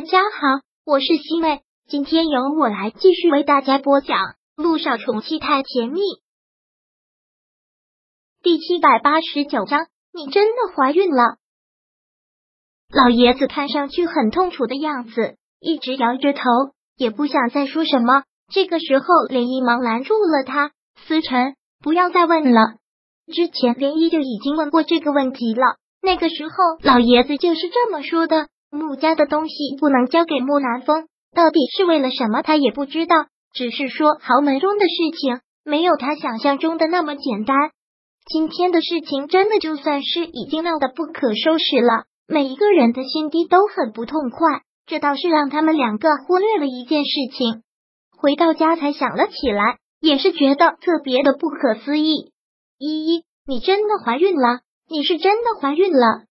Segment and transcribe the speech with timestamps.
[0.00, 4.16] 大家好，我是西妹，今天由我来继续为大家播讲
[4.56, 6.00] 《路上宠妻太甜蜜》
[8.42, 9.88] 第七百八十九章。
[10.14, 11.36] 你真的怀孕了？
[12.88, 16.40] 老爷子看上去很痛楚的样子，一直摇着头，
[16.96, 18.22] 也不想再说什么。
[18.50, 20.72] 这个时候，连姨忙拦住了他
[21.06, 22.78] ：“思辰，不要再问了。
[23.26, 32.42] 之前连姨就已经问过这个问题了，那个时候老爷子就是这么说的。”穆家的东西不能交给穆南风，到底是为了什么？
[32.42, 37.56] 他也不知道，只是说豪门中的事情没有他想象中的那么简单。
[38.26, 44.62] 今天的事情真的就算是已经闹得不可收拾了，每一个人的心底都很不痛快。
[44.86, 47.62] 这倒是让他们两个忽略了一件事情，
[48.16, 52.32] 回到家才想了起来，也是觉得特别的不可思议。
[52.78, 54.60] 依依，你真的怀孕了？
[54.88, 56.24] 你是真的怀孕了？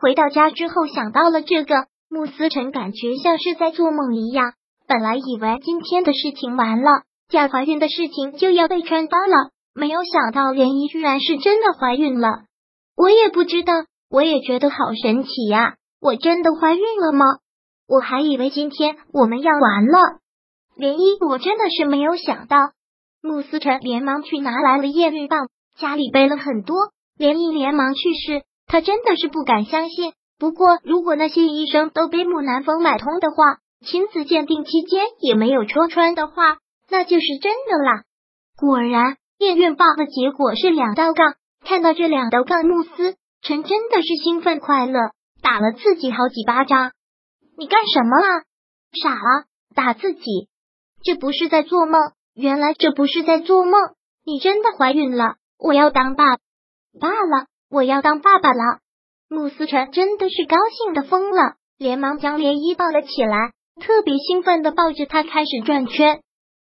[0.00, 1.74] 回到家之后，想到了这个，
[2.08, 4.52] 穆思辰感觉像是在做梦一样。
[4.86, 12.44] 本来以为今天的事情完了，假怀孕的事情就要被穿帮了，没有想到涟漪居然是真的怀孕了。
[12.96, 13.72] 我也不知道，
[14.08, 15.74] 我也觉得好神奇呀！
[16.00, 17.26] 我真的怀孕了吗？
[17.88, 19.98] 我还以为今天我们要完了。
[20.76, 22.56] 涟漪，我真的是没有想到。
[23.20, 26.76] 穆思辰连忙去拿来了验孕棒，家里备了很多。
[27.18, 28.44] 涟漪连忙去世。
[28.68, 30.12] 他真的是不敢相信。
[30.38, 38.04] 不过，如果那些医生都被木南风买通的话，亲子鉴定期间也没有戳穿的话，那就是真的啦。
[38.56, 41.34] 果然，验孕棒的结果是两道杠。
[41.64, 45.10] 看到这两道杠，慕斯辰真的是兴奋快乐，
[45.42, 46.92] 打了自己好几巴掌。
[47.56, 48.44] 你干什么啦？
[49.02, 50.48] 傻了，打自己？
[51.02, 52.12] 这不是在做梦？
[52.34, 53.72] 原来这不是在做梦。
[54.24, 55.34] 你真的怀孕了？
[55.58, 56.24] 我要当爸
[57.00, 57.46] 爸了。
[57.70, 58.78] 我要当爸爸了，
[59.28, 66.20] 穆思辰真的是高兴的疯了，连忙将涟漪抱了起来，特别兴奋的抱着他开始转圈。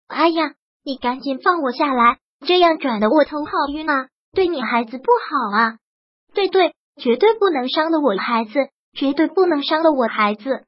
[0.09, 0.55] 哎呀，
[0.85, 5.79] 你赶紧放我下来，这样转的我头好晕啊，对你孩子不好啊！
[6.35, 10.65] 对对，绝对不能伤了我孩子，绝对不能伤了我孩子！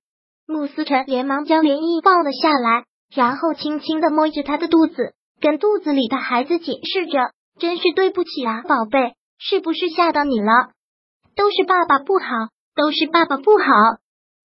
[0.46, 10.72] 穆思辰连忙将涟漪抱了下来，然后轻轻的摸着他的肚子，跟肚子里的孩子解释着：“真是对不起啊，宝贝。”是不是吓到你了？
[11.36, 12.26] 都是爸爸不好，
[12.74, 13.64] 都是爸爸不好。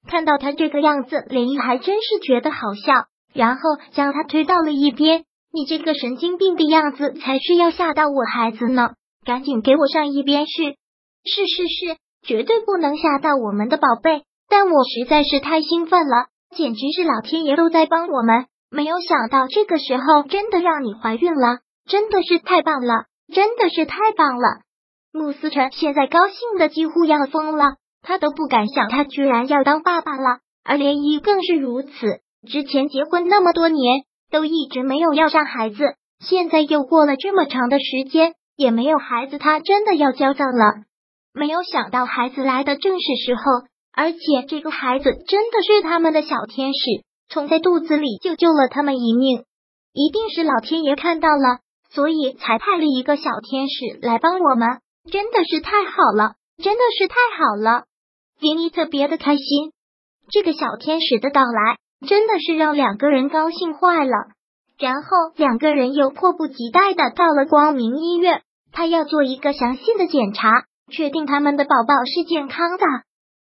[0.08, 3.62] 看到他这个样子，连依还真是觉得好笑，然后
[3.94, 5.26] 将他推到了一边。
[5.52, 8.94] 你这个神经病的样子，才是要吓到我孩子呢！
[9.26, 10.78] 赶紧给我上一边去！
[11.24, 14.24] 是是是，绝对不能吓到我们的宝贝。
[14.50, 18.48] 但我实在是太兴奋了，简直是老天爷都在帮我们。
[18.70, 24.62] 没有想到这个时候真的让你怀孕了，真的是太棒了，真的是太棒了！
[25.14, 30.40] 慕思辰现在高兴的几乎要疯了，他都不敢想，他居然要当爸爸了。
[30.64, 31.92] 而涟漪更是如此，
[32.48, 35.78] 之前结婚那么多年，都一直没有要上孩子，
[36.20, 40.84] 现在又过了这么长的时间，也没有孩子，他真的要焦躁了。
[41.32, 43.42] 没有想到孩子来的正是时候，
[43.94, 46.80] 而且这个孩子真的是他们的小天使，
[47.30, 49.44] 从在肚子里就救了他们一命，
[49.94, 51.60] 一定是老天爷看到了，
[51.92, 54.80] 所以才派了一个小天使来帮我们。
[55.12, 57.86] 真的是太好了，真的是太好了！
[58.40, 59.72] 林妮特别的开心，
[60.30, 61.78] 这个小天使的到来
[62.08, 64.12] 真的是让两个人高兴坏了。
[64.80, 68.42] 然后两个人又迫不及待的到了光明医院，
[68.72, 70.50] 他要做一个详细的检查，
[70.92, 72.86] 确定他们的宝宝是健康的。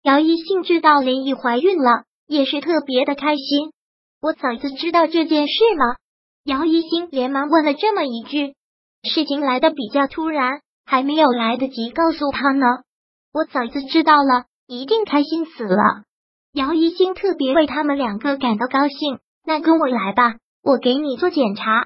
[0.03, 3.73] 姚一兴知道林毅怀孕了，也是特别的开心。
[4.23, 5.97] 我嫂子知道这件事吗？
[6.45, 8.55] 姚一兴连忙问了这么一句。
[9.03, 10.61] 事情来的比较突然。
[10.87, 12.65] 还没有来得及告诉他呢，
[13.35, 15.83] 我嫂子知道了，一定开心死了。
[16.55, 21.85] 姚一星特别为他们两个感到高兴，那跟我来吧，我给你做检查。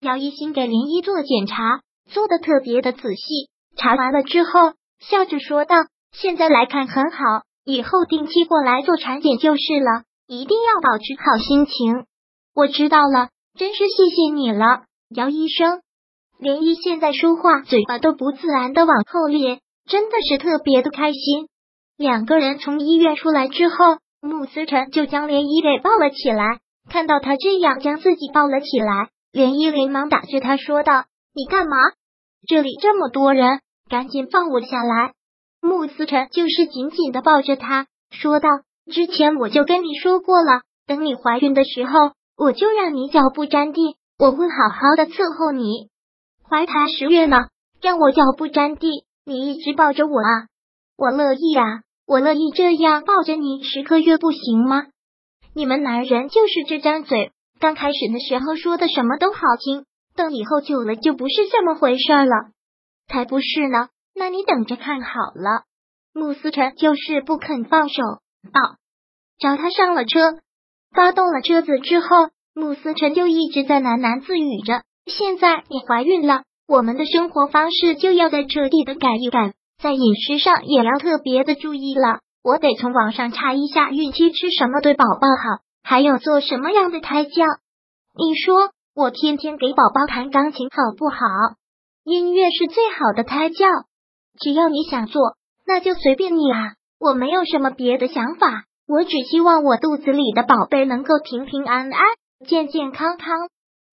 [0.00, 1.80] 姚一星给林一做检查，
[2.10, 3.50] 做的特别的仔细。
[3.76, 5.74] 查完了之后，笑着说道
[6.12, 7.18] ：“现在来看很好，
[7.64, 12.04] 以后定期过来做产检就是了，一定要保持好心情。”
[12.54, 15.81] 我知道了，真是谢谢你了，姚医生。
[16.42, 21.46] 涟漪现在说话嘴巴都不自然的往后咧，真的是特别的开心。
[21.96, 23.76] 两个人从医院出来之后，
[24.20, 26.58] 穆思辰就将涟漪给抱了起来。
[26.90, 31.76] 看到他这样将自己抱了起来，涟漪连忙打着他说道：“你干嘛？
[32.48, 35.12] 这里这么多人，赶紧放我下来。”
[35.62, 38.48] 穆思辰就是紧紧的抱着他，说道
[38.90, 41.92] ：“之前我就跟你说过了，等你怀孕的时候，
[42.36, 45.86] 我就让你脚不沾地，我会好好的伺候你。”
[46.52, 47.46] 怀胎十月呢，
[47.80, 50.48] 让我脚不沾地，你一直抱着我啊！
[50.98, 54.84] 我乐意啊，我乐意这样抱着你十个月，不行吗？
[55.54, 62.50] 你们男人就是这张嘴，刚开始的时候说的什么都好听，等以后久了就不是这么回事了。
[63.08, 65.62] 才不是呢，那你等着看好了。
[66.12, 68.02] 穆思辰就是不肯放手，
[68.52, 68.76] 道
[69.40, 70.18] ：“找他上了车，
[70.94, 72.08] 发动了车子之后，
[72.52, 82.20] 穆思辰就一直在喃喃自语着：现在你怀孕了，我们的生活方式就要再彻底的改一改，在饮食上也要特别的注意了。
[82.42, 87.44] 我得从网上查一下孕期吃什么对宝宝好，还有做什么样的胎教。
[88.14, 91.16] 你说我天天给宝宝弹钢琴好不好？
[92.04, 93.66] 音乐是最好的胎教，
[94.38, 102.00] 只要你想做。”那就随便你啊，我没有什么别的想法，我只希望我肚子里的宝贝能够平平安安、
[102.46, 103.48] 健健康康。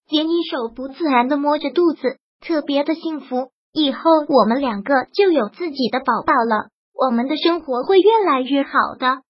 [0.10, 3.52] 连一手不自然的摸着肚子，特别的幸福。
[3.72, 9.22] 以后我们两个就有自己的宝宝了，我们的生活会越来越好的。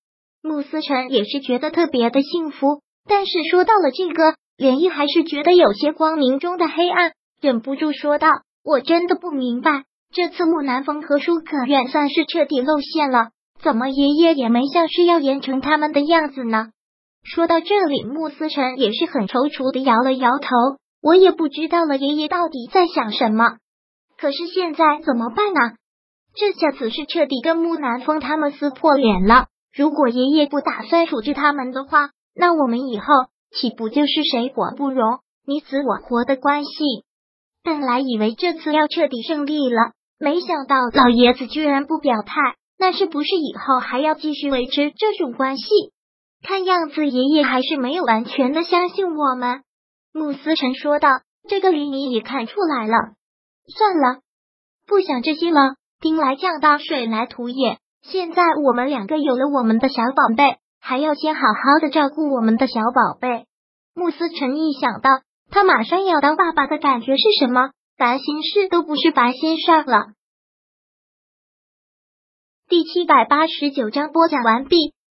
[0.42, 7.12] 穆思辰也是觉得特别的幸福，但是说到了这个，连毅还是觉得有些光明中的黑暗，
[7.42, 8.30] 忍不住说道
[8.64, 13.31] ：“我真的不明白。”这次木南风和舒可愿算是彻底露馅了，
[13.62, 16.70] 怎么爷爷也没像是要严惩他们的样子呢？
[17.24, 20.50] 说到这里，穆思辰也是很踌躇的摇了摇头，
[21.01, 23.57] 我也不知道了，爷爷到底在想什么？
[24.18, 25.75] 可是现在怎么办呢？
[26.36, 29.48] 这下子是彻底跟木南风他们撕破脸了。
[29.75, 33.06] 如果爷爷不打算处置他们的话，那我们以后
[33.51, 36.69] 岂不就是谁活不容，你死我活的关系？
[37.63, 39.92] 本来以为这次要彻底胜利了。
[40.19, 42.33] 没想到老爷子居然不表态，
[42.77, 45.63] 那是不是以后还要继续维持这种关系？
[46.41, 49.63] 看样子爷爷还是没有完全的相信我们。
[50.13, 51.09] 穆思辰说道
[51.47, 52.94] ：“这个李你也看出来了，
[53.68, 54.21] 算了，
[54.88, 55.75] 不想这些了。
[56.00, 57.80] 兵来将挡，水来土掩。
[58.01, 63.45] 现在我们两个有了我们的小宝贝，还要先好好的照顾我们的小宝贝。”
[63.94, 65.09] 穆思辰一想到
[65.51, 67.71] 他马上要当爸爸的感觉是什么？
[67.97, 70.13] 烦心事都不是烦心事了。
[72.69, 74.94] 第七百八十九章播讲完毕。